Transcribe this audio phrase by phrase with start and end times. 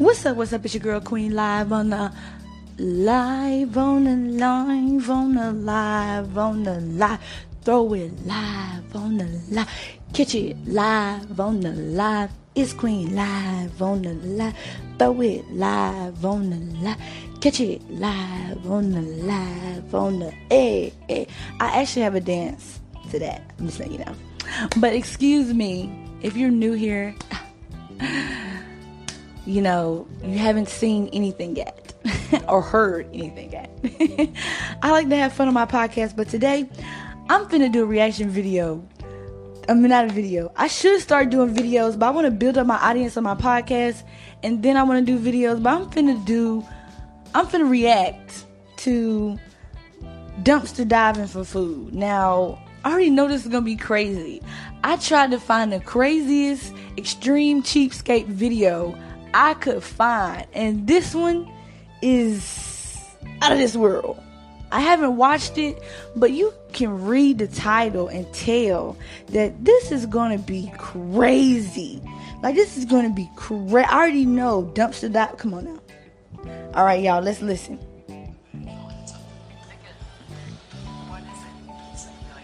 [0.00, 0.38] What's up?
[0.38, 0.64] What's up?
[0.64, 2.10] It's your girl Queen live on the
[2.78, 7.20] live on the live on the live on the live.
[7.60, 9.68] Throw it live on the live.
[10.14, 12.30] Catch it live on the live.
[12.54, 14.54] It's Queen live on the live.
[14.98, 16.96] Throw it live on the live.
[17.42, 21.26] Catch it live on the live on the hey, hey.
[21.60, 22.80] I actually have a dance
[23.10, 23.42] to that.
[23.58, 24.14] I'm just letting you know.
[24.78, 27.14] But excuse me if you're new here.
[29.50, 31.92] You know, you haven't seen anything yet
[32.48, 33.68] or heard anything yet.
[34.82, 36.70] I like to have fun on my podcast, but today
[37.28, 38.86] I'm finna do a reaction video.
[39.68, 40.52] I mean, not a video.
[40.56, 43.34] I should start doing videos, but I want to build up my audience on my
[43.34, 44.04] podcast,
[44.44, 45.60] and then I want to do videos.
[45.60, 46.64] But I'm finna do,
[47.34, 48.46] I'm finna react
[48.78, 49.36] to
[50.42, 51.92] dumpster diving for food.
[51.92, 54.42] Now, I already know this is gonna be crazy.
[54.84, 58.96] I tried to find the craziest extreme cheapskate video
[59.34, 60.46] I could find.
[60.52, 61.50] And this one
[62.02, 62.98] is
[63.42, 64.20] out of this world.
[64.72, 65.82] I haven't watched it,
[66.14, 68.96] but you can read the title and tell
[69.28, 72.00] that this is going to be crazy.
[72.42, 73.76] Like, this is going to be crazy.
[73.76, 75.36] I already know dumpster dive.
[75.38, 75.80] Come on now.
[76.74, 77.78] All right, y'all, let's listen.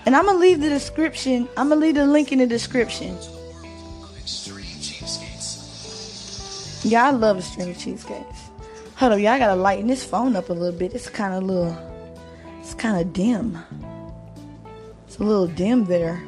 [0.05, 2.47] And I'm going to leave the description, I'm going to leave the link in the
[2.47, 3.19] description.
[6.87, 8.39] Yeah, I love extreme cheapskates.
[8.95, 9.31] Hold up, y'all.
[9.31, 10.95] I gotta lighten this phone up a little bit.
[10.95, 11.77] It's kind of little.
[12.61, 13.59] It's kind of dim.
[15.05, 16.23] It's a little dim there.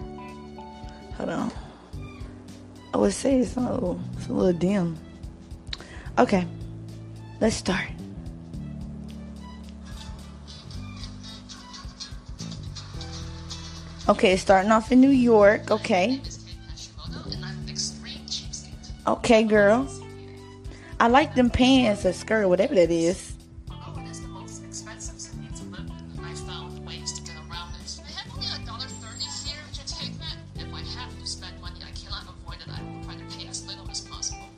[1.17, 1.53] Hold on.
[2.93, 4.01] I would say it's a little.
[4.17, 4.99] It's a little dim.
[6.19, 6.45] Okay,
[7.41, 7.87] let's start.
[14.09, 15.71] Okay, starting off in New York.
[15.71, 16.21] Okay.
[19.07, 19.89] Okay, girl.
[21.01, 23.35] I like them pants or skirt, whatever that is.
[23.71, 27.23] Oh, Although it is the most expensive city to live in, I found ways to
[27.23, 28.01] get around it.
[28.05, 30.37] They have only a dollar thirty here, which I take that.
[30.57, 32.69] If I have to spend money, I cannot avoid it.
[32.69, 34.49] I will try to pay as little as possible.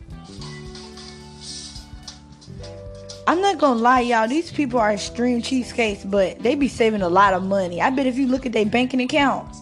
[3.26, 4.26] I'm not gonna lie, y'all.
[4.26, 7.82] These people are extreme cheapskates, but they be saving a lot of money.
[7.82, 9.54] I bet if you look at their banking account,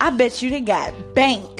[0.00, 1.57] I bet you they got bank.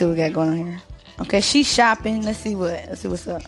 [0.00, 0.80] See what we got going on here.
[1.20, 2.22] Okay, she's shopping.
[2.24, 2.70] Let's see what.
[2.88, 3.42] Let's see what's up.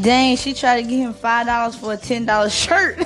[0.00, 3.04] Dang, she tried to get him five dollars for a ten dollar shirt.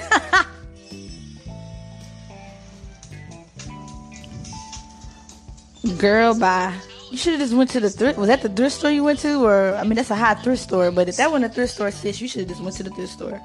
[5.98, 6.74] Girl, bye.
[7.14, 8.18] You should have just went to the thrift.
[8.18, 10.60] Was that the thrift store you went to, or I mean, that's a high thrift
[10.60, 10.90] store.
[10.90, 12.90] But if that wasn't a thrift store, sis, you should have just went to the
[12.90, 13.40] thrift store.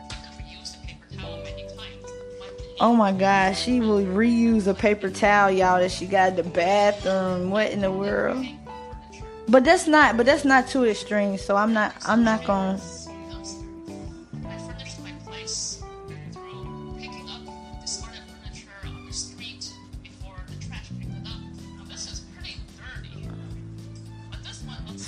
[2.80, 6.44] Oh my gosh, she will reuse a paper towel, y'all, that she got in the
[6.46, 7.52] bathroom.
[7.52, 8.44] What in the world?
[9.48, 10.18] But that's not.
[10.18, 11.38] But that's not too extreme.
[11.38, 11.94] So I'm not.
[12.08, 12.82] I'm not gonna.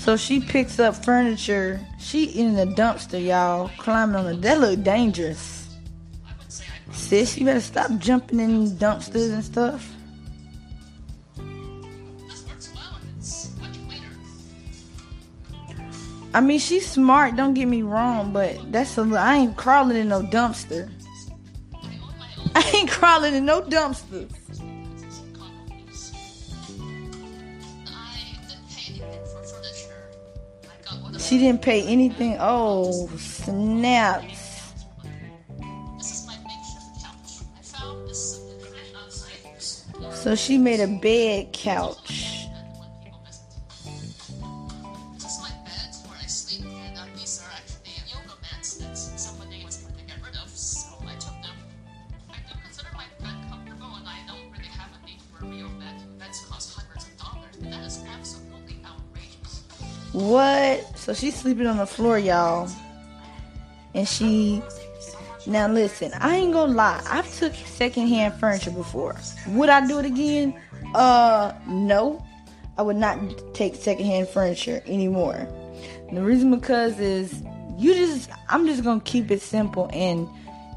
[0.02, 1.80] So she picks up furniture.
[2.00, 4.42] She in the dumpster, y'all, climbing on it.
[4.42, 5.78] That look dangerous.
[6.92, 9.88] Sis, you better stop jumping in dumpsters and stuff.
[16.34, 17.36] I mean, she's smart.
[17.36, 19.02] Don't get me wrong, but that's a.
[19.04, 20.90] I ain't crawling in no dumpster.
[22.56, 24.28] I ain't crawling in no dumpster.
[31.32, 32.36] She didn't pay anything.
[32.42, 34.74] Oh, snaps.
[40.12, 42.48] So she made a bed couch.
[60.12, 60.91] What?
[61.12, 62.70] So she's sleeping on the floor, y'all.
[63.94, 64.62] And she
[65.46, 67.04] now listen, I ain't gonna lie.
[67.06, 69.18] I've took secondhand furniture before.
[69.50, 70.58] Would I do it again?
[70.96, 72.26] Uh no.
[72.78, 73.20] I would not
[73.54, 75.50] take secondhand furniture anymore.
[76.08, 77.44] And the reason because is
[77.78, 80.30] you just I'm just gonna keep it simple and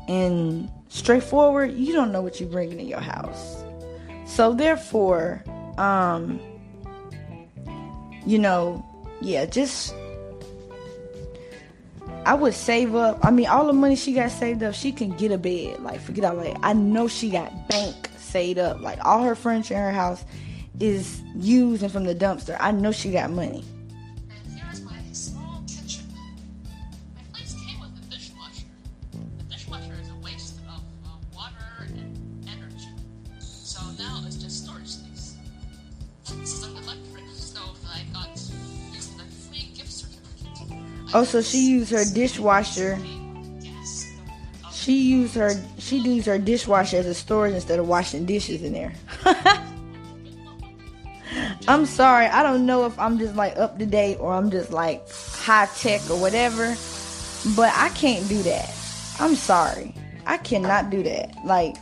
[0.09, 1.75] and straightforward.
[1.75, 3.63] You don't know what you're bringing in your house.
[4.27, 5.45] So therefore,
[5.79, 6.41] um
[8.27, 8.85] you know,
[9.21, 9.95] yeah, just
[12.26, 13.19] I would save up.
[13.23, 15.81] I mean, all the money she got saved up, she can get a bed.
[15.82, 16.59] Like, forget all that.
[16.62, 18.81] I know she got bank saved up.
[18.81, 20.25] Like, all her furniture in her house
[20.81, 22.56] is used and from the dumpster.
[22.59, 23.65] I know she got money.
[41.15, 42.99] Oh, so she used her dishwasher.
[44.73, 48.73] She used her she used her dishwasher as a storage instead of washing dishes in
[48.73, 48.93] there.
[51.69, 54.73] I'm sorry, I don't know if I'm just like up to date or I'm just
[54.73, 56.77] like high tech or whatever,
[57.57, 58.75] but I can't do that.
[59.21, 59.95] I'm sorry.
[60.27, 61.33] I cannot do that.
[61.45, 61.77] Like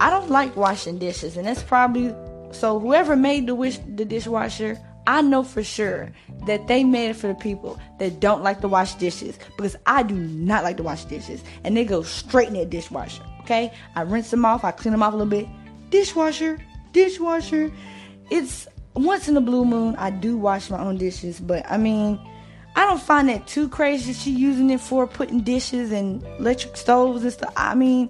[0.00, 2.14] I don't like washing dishes and that's probably
[2.52, 6.12] so whoever made the wish the dishwasher, I know for sure
[6.46, 10.02] that they made it for the people that don't like to wash dishes because I
[10.02, 13.22] do not like to wash dishes and they go straight in that dishwasher.
[13.40, 15.48] Okay, I rinse them off, I clean them off a little bit.
[15.90, 16.58] Dishwasher,
[16.92, 17.72] dishwasher.
[18.30, 22.20] It's once in a blue moon I do wash my own dishes, but I mean,
[22.76, 24.12] I don't find that too crazy.
[24.12, 27.52] She using it for putting dishes and electric stoves and stuff.
[27.56, 28.08] I mean,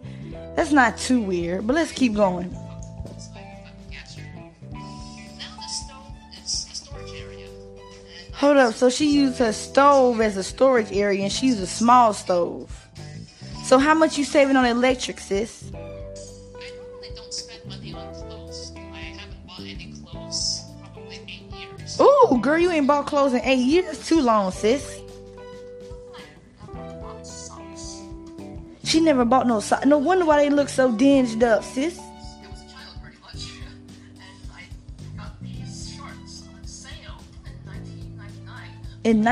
[0.54, 1.66] that's not too weird.
[1.66, 2.54] But let's keep going.
[8.42, 8.74] Hold up.
[8.74, 12.88] So she used her stove as a storage area, and she used a small stove.
[13.62, 15.70] So how much you saving on electric, sis?
[15.72, 18.72] I normally don't spend money on clothes.
[18.76, 22.00] I haven't bought any clothes probably eight years.
[22.00, 24.04] Ooh, girl, you ain't bought clothes in eight years.
[24.08, 24.98] Too long, sis.
[28.82, 29.86] She never bought no socks.
[29.86, 32.00] No wonder why they look so dinged up, sis.
[39.04, 39.10] On.
[39.10, 39.24] And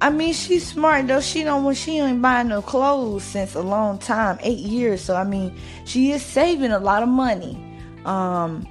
[0.00, 1.20] I mean, she's smart though.
[1.20, 1.74] She don't.
[1.74, 5.02] She ain't buying no clothes since a long time, eight years.
[5.02, 5.54] So I mean,
[5.84, 7.58] she is saving a lot of money.
[8.04, 8.66] Um,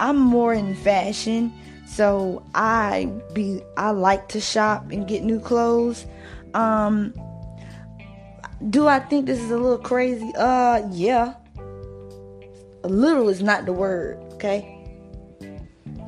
[0.00, 1.52] I'm more in fashion,
[1.90, 3.62] so I be.
[3.76, 6.06] I like to shop and get new clothes.
[6.54, 7.12] Um,
[8.70, 10.30] do I think this is a little crazy?
[10.36, 11.34] Uh, yeah.
[12.84, 14.18] A little is not the word.
[14.34, 14.76] Okay.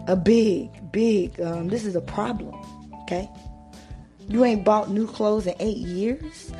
[0.07, 1.41] A big, big.
[1.41, 2.55] Um, this is a problem.
[3.03, 3.29] Okay.
[4.29, 6.53] You ain't bought new clothes in eight years.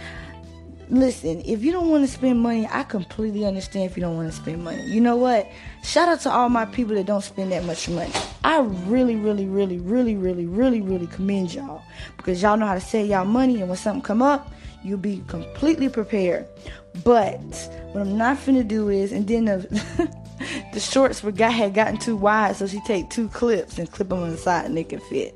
[0.93, 4.31] Listen, if you don't want to spend money, I completely understand if you don't want
[4.31, 4.85] to spend money.
[4.85, 5.51] You know what?
[5.83, 8.13] Shout out to all my people that don't spend that much money.
[8.45, 11.83] I really, really, really, really, really, really, really commend y'all
[12.19, 14.53] because y'all know how to save y'all money, and when something come up,
[14.85, 16.47] you'll be completely prepared.
[17.03, 17.39] But
[17.93, 20.15] what I'm not finna do is, and then the
[20.75, 24.11] the shorts for guy had gotten too wide, so she take two clips and clip
[24.11, 25.35] them on the side and they can fit.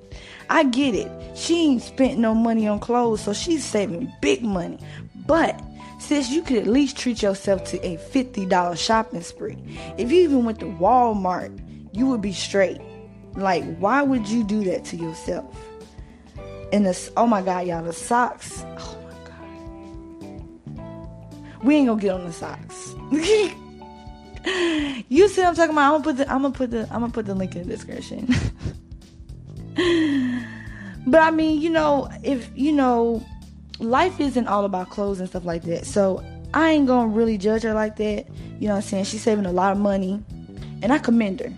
[0.49, 1.11] I get it.
[1.37, 4.79] She ain't spent no money on clothes, so she's saving big money.
[5.27, 5.61] But
[5.99, 9.59] sis, you could at least treat yourself to a $50 shopping spree.
[9.99, 11.61] If you even went to Walmart,
[11.93, 12.81] you would be straight.
[13.35, 15.55] Like, why would you do that to yourself?
[16.73, 18.65] And the oh my god, y'all, the socks.
[18.79, 19.13] Oh my
[20.77, 21.63] god.
[21.63, 22.95] We ain't gonna get on the socks.
[25.09, 25.95] you see what I'm talking about?
[25.95, 27.77] I'm gonna put the I'm gonna put the I'm gonna put the link in the
[27.77, 28.27] description.
[31.07, 33.25] but I mean, you know, if you know,
[33.79, 35.87] life isn't all about clothes and stuff like that.
[35.87, 38.27] So I ain't gonna really judge her like that.
[38.59, 39.05] You know what I'm saying?
[39.05, 40.23] She's saving a lot of money.
[40.83, 41.53] And I commend her.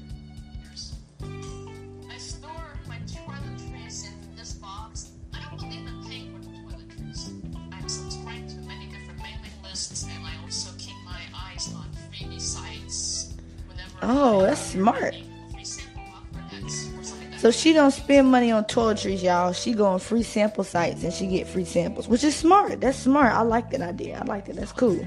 [1.23, 2.51] I store
[2.87, 5.11] my toiletries in this box.
[5.35, 7.31] I don't believe in paying for toiletries.
[7.73, 12.41] I'm subscribed to many different mailing lists, and I also keep my eyes on freebie
[12.41, 13.35] sites
[13.67, 13.99] whenever.
[14.03, 15.15] Oh, that's smart.
[17.39, 19.53] So she don't spend money on toiletries, y'all.
[19.53, 22.81] She go on free sample sites and she get free samples, which is smart.
[22.81, 23.33] That's smart.
[23.33, 24.19] I like that idea.
[24.21, 24.57] I like that.
[24.57, 25.07] That's cool.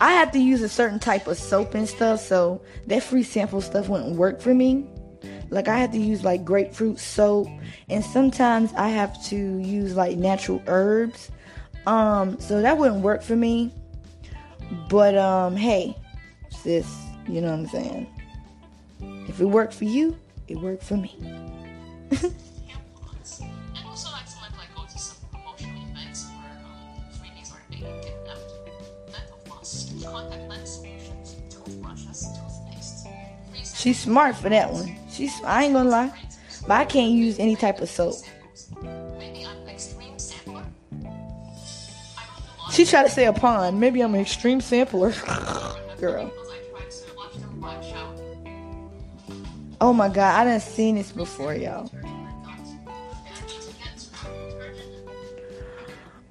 [0.00, 3.60] I have to use a certain type of soap and stuff, so that free sample
[3.60, 4.88] stuff wouldn't work for me.
[5.50, 7.46] Like I have to use like grapefruit soap,
[7.88, 11.30] and sometimes I have to use like natural herbs.
[11.86, 13.72] Um, so that wouldn't work for me.
[14.88, 15.96] But um, hey,
[16.50, 16.92] sis,
[17.28, 18.06] you know what I'm saying?
[19.28, 21.16] If it worked for you, it worked for me.
[33.84, 34.96] She's smart for that one.
[35.10, 36.12] She's I ain't gonna lie.
[36.62, 38.14] But I can't use any type of soap.
[42.72, 43.78] She tried to say a pond.
[43.78, 45.12] Maybe I'm an extreme sampler.
[46.00, 46.32] Girl.
[49.84, 51.90] Oh my god, I done seen this before, y'all.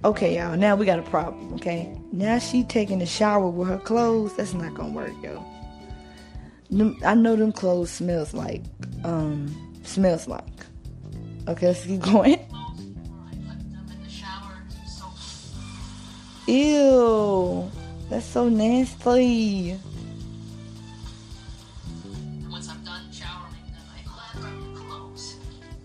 [0.04, 1.96] Okay, y'all, now we got a problem, okay?
[2.12, 4.36] Now she taking a shower with her clothes.
[4.36, 5.46] That's not gonna work, yo.
[7.06, 8.64] I know them clothes smells like,
[9.04, 10.66] um, smells like.
[11.48, 12.40] Okay, let's keep going.
[16.48, 17.72] Ew,
[18.10, 19.78] that's so nasty.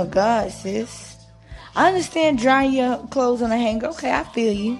[0.00, 1.16] my God, sis.
[1.76, 3.88] I understand drying your clothes on a hanger.
[3.88, 4.78] Okay, I feel you.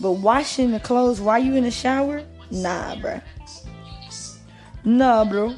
[0.00, 2.22] But washing the clothes while you in the shower?
[2.52, 3.20] Nah, bro.
[4.84, 5.54] Nah, bro.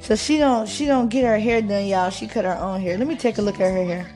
[0.00, 2.10] So she don't she don't get her hair done, y'all.
[2.10, 2.96] She cut her own hair.
[2.96, 4.15] Let me take a look at her hair.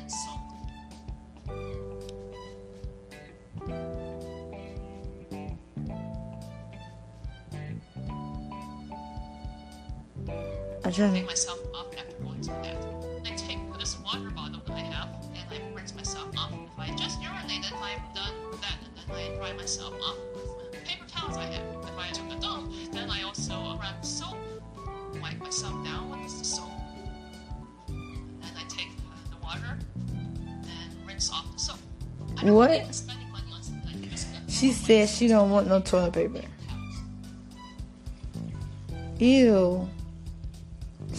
[11.03, 13.23] i pick myself up after going to the bathroom.
[13.25, 16.53] I take this water bottle that I have and I rinse myself off.
[16.53, 20.17] If I just urinated, I'm done that, and then I dry myself off
[20.59, 21.65] with paper towels I have.
[21.85, 24.37] If I took a dump, then I also grab soap,
[25.23, 26.71] wipe myself down with the soap,
[27.89, 28.91] and I take
[29.31, 31.79] the water and rinse off the soap.
[32.43, 33.03] what?
[34.49, 36.43] She said she don't want no toilet paper.
[39.19, 39.80] Ew.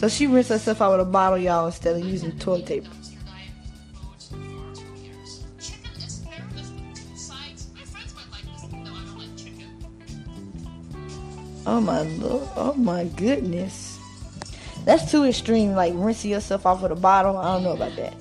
[0.01, 2.89] So she rinsed herself out with a bottle, y'all, instead of using toilet paper.
[11.67, 12.49] Oh my lord!
[12.55, 13.99] Oh my goodness!
[14.85, 15.73] That's too extreme.
[15.73, 17.37] Like rinsing yourself off with a bottle.
[17.37, 18.15] I don't know about that.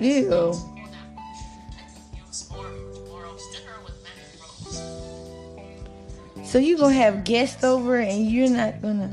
[0.00, 0.54] Ew.
[6.44, 9.12] So you gonna have guests over and you're not gonna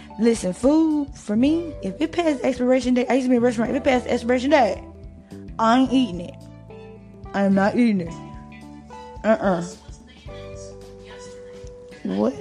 [0.21, 3.43] Listen, food for me, if it passed expiration date, I used to be in a
[3.43, 3.71] restaurant.
[3.71, 4.77] If it passed expiration date,
[5.57, 6.35] I ain't eating it.
[7.33, 8.13] I am not eating it.
[9.23, 9.61] Uh uh-uh.
[9.61, 9.65] uh
[12.03, 12.35] What?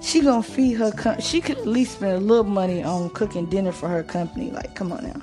[0.00, 0.90] She gonna feed her.
[0.90, 4.50] Com- she could at least spend a little money on cooking dinner for her company.
[4.50, 5.22] Like, come on now.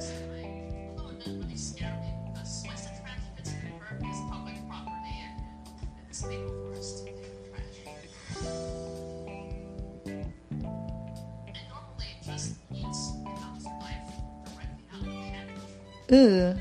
[16.13, 16.53] Ooh.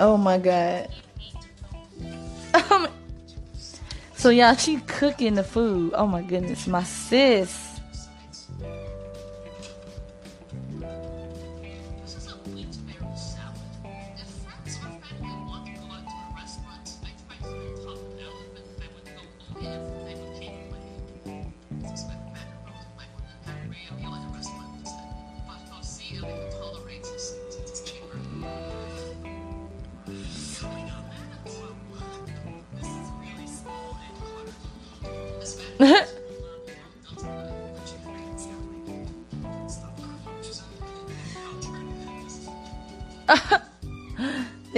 [0.00, 0.88] Oh my god.
[4.14, 5.92] so y'all, she cooking the food.
[5.94, 7.67] Oh my goodness, my sis.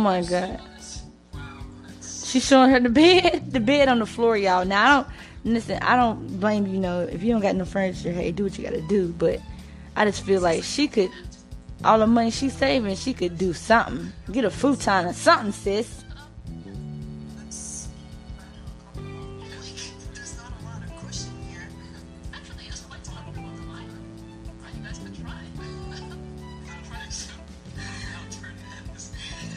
[0.00, 0.60] my god.
[2.02, 4.64] She showing her the bed, the bed on the floor, y'all.
[4.64, 5.06] Now I don't
[5.44, 5.78] listen.
[5.82, 6.78] I don't blame you.
[6.78, 9.08] Know if you don't got no furniture, hey, do what you gotta do.
[9.08, 9.40] But
[9.96, 11.10] I just feel like she could,
[11.84, 14.12] all the money she's saving, she could do something.
[14.32, 15.99] Get a futon or something, sis.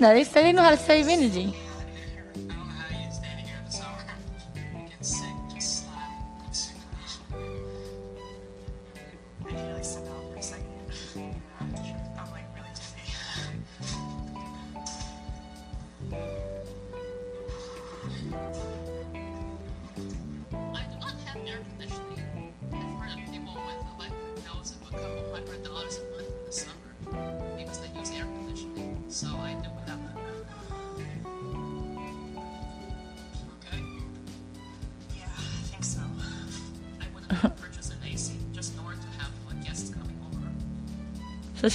[0.00, 1.52] Narei, stai venendo al 6 venerdì.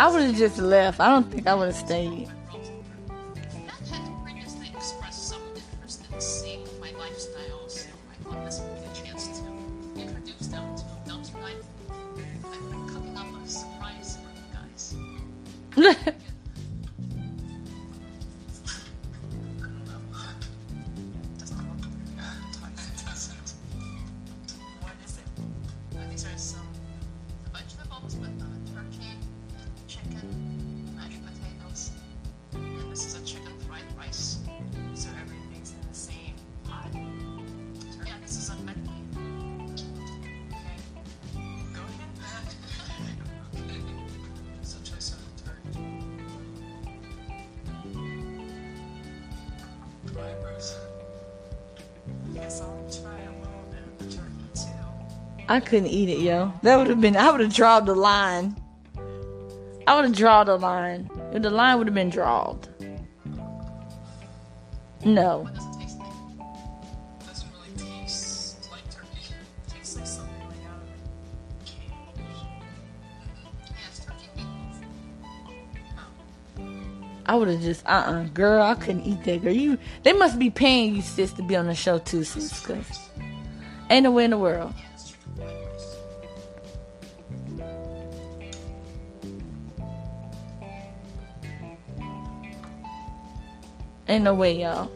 [0.00, 0.98] I would have just left.
[0.98, 2.26] I don't think I would have stayed.
[55.50, 56.52] I couldn't eat it, yo.
[56.62, 57.16] That would have been.
[57.16, 58.54] I would have drawn the line.
[59.84, 61.10] I would have drawn the line.
[61.32, 62.60] The line would have been drawn.
[65.04, 65.50] No.
[77.26, 78.12] I would have just uh uh-uh.
[78.12, 79.52] uh girl, I couldn't eat that girl.
[79.52, 83.10] You they must be paying you sis to be on the show too, sis, cause
[83.90, 84.72] ain't no way in the world.
[94.10, 94.90] Ain't no way, y'all.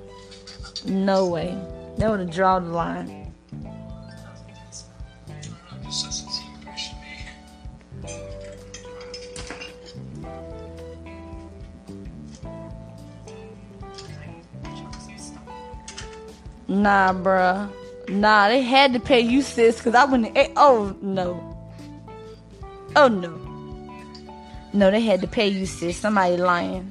[0.87, 1.57] No way.
[1.97, 3.33] They would have drawn the line.
[16.67, 17.71] Nah, bruh.
[18.09, 20.37] Nah, they had to pay you, sis, because I wouldn't.
[20.57, 21.57] Oh, no.
[22.97, 23.31] Oh, no.
[24.73, 25.99] No, they had to pay you, sis.
[25.99, 26.91] Somebody lying.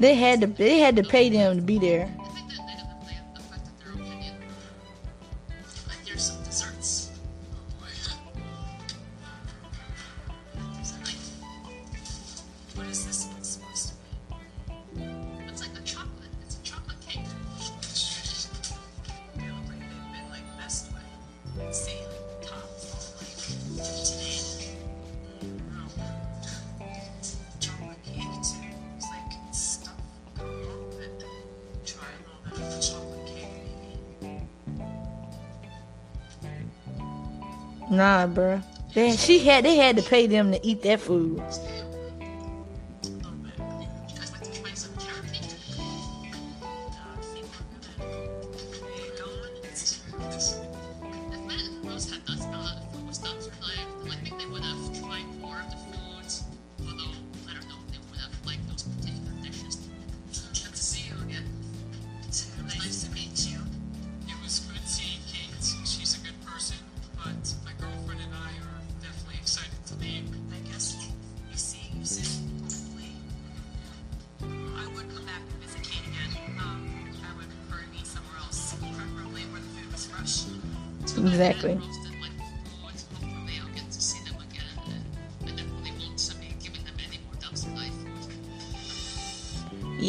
[0.00, 2.10] They had to they had to pay them to be there.
[37.90, 38.62] Nah, bruh.
[38.94, 41.42] They, she had they had to pay them to eat that food.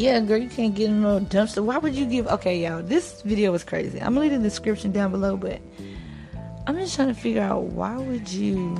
[0.01, 1.63] Yeah, girl, you can't get in no dumpster.
[1.63, 2.25] Why would you give?
[2.25, 3.99] Okay, y'all, this video was crazy.
[4.01, 5.61] I'm gonna leave the description down below, but
[6.65, 8.75] I'm just trying to figure out why would you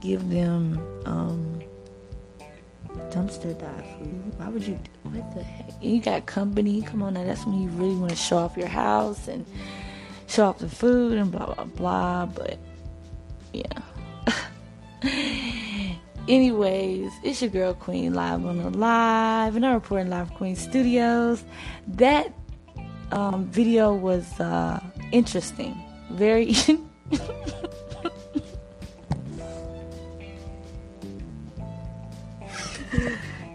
[0.00, 1.62] give them um
[3.12, 4.38] dumpster dive food?
[4.38, 4.76] Why would you?
[5.04, 5.70] What the heck?
[5.80, 6.82] You got company.
[6.82, 9.46] Come on now, that's when you really want to show off your house and
[10.26, 12.26] show off the food and blah blah blah.
[12.26, 12.58] But
[13.52, 13.81] yeah.
[16.28, 20.54] Anyways, it's your girl Queen live on the live, and I'm reporting live from Queen
[20.54, 21.42] Studios.
[21.88, 22.32] That
[23.10, 24.80] um, video was uh,
[25.10, 25.74] interesting,
[26.10, 26.54] very.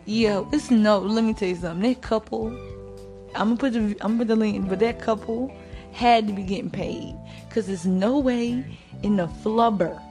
[0.05, 0.99] Yo, it's no.
[0.99, 1.89] Let me tell you something.
[1.89, 2.47] That couple,
[3.33, 5.55] I'm gonna put the I'm gonna put the link, but that couple
[5.93, 7.15] had to be getting paid
[7.47, 8.61] because there's no way
[9.03, 10.01] in the flubber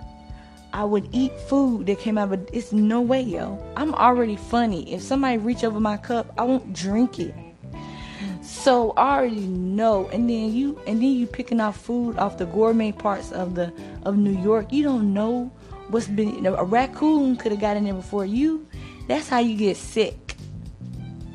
[0.76, 3.58] I would eat food that came out of it's no way, yo.
[3.78, 4.92] I'm already funny.
[4.92, 7.34] If somebody reach over my cup, I won't drink it.
[8.42, 10.06] So I already know.
[10.08, 13.72] And then you and then you picking off food off the gourmet parts of the
[14.02, 14.70] of New York.
[14.70, 15.50] You don't know
[15.88, 18.68] what's been a raccoon could have got in there before you.
[19.08, 20.36] That's how you get sick.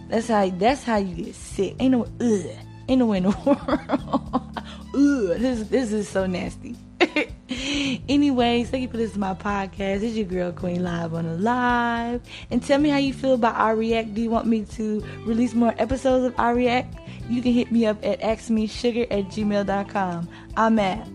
[0.07, 1.77] That's how that's how you get sick.
[1.79, 2.45] Ain't no ugh.
[2.87, 4.59] Ain't no way in the world.
[4.93, 5.39] ugh.
[5.41, 6.75] This this is so nasty.
[8.09, 10.03] Anyways, thank you for listening to my podcast.
[10.03, 12.21] It's your girl Queen Live on the Live.
[12.49, 14.13] And tell me how you feel about I React.
[14.13, 16.97] Do you want me to release more episodes of I React?
[17.29, 20.29] You can hit me up at askmesugar at gmail.com.
[20.57, 21.07] I'm at